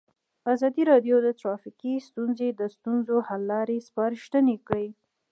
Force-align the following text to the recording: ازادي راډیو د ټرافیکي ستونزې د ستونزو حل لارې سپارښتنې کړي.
ازادي 0.53 0.83
راډیو 0.91 1.15
د 1.21 1.27
ټرافیکي 1.39 1.93
ستونزې 2.07 2.49
د 2.59 2.61
ستونزو 2.75 3.15
حل 3.27 3.41
لارې 3.51 3.77
سپارښتنې 3.87 4.57
کړي. 4.67 4.87